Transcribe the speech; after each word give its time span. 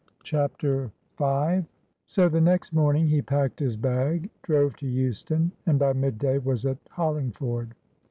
CHAPTER 0.23 0.91
V 1.19 1.63
So 2.07 2.27
next 2.27 2.73
morning 2.73 3.05
he 3.05 3.21
packed 3.21 3.59
his 3.59 3.77
bag, 3.77 4.31
drove 4.41 4.75
to 4.77 4.87
Euston, 4.87 5.51
and 5.67 5.77
by 5.77 5.93
mid 5.93 6.17
day 6.17 6.39
was 6.39 6.65
at 6.65 6.79
Hollingford. 6.89 7.75